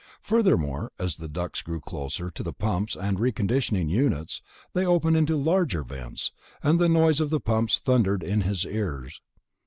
Furthermore, 0.23 0.91
as 0.97 1.17
the 1.17 1.27
ducts 1.27 1.61
drew 1.61 1.79
closer 1.79 2.31
to 2.31 2.41
the 2.41 2.53
pumps 2.53 2.97
and 2.99 3.19
reconditioning 3.19 3.87
units, 3.87 4.41
they 4.73 4.83
opened 4.83 5.15
into 5.15 5.35
larger 5.37 5.83
vents, 5.83 6.31
and 6.63 6.79
the 6.79 6.89
noise 6.89 7.21
of 7.21 7.29
the 7.29 7.39
pumps 7.39 7.77
thundered 7.77 8.23
in 8.23 8.41
his 8.41 8.65
ears. 8.65 9.21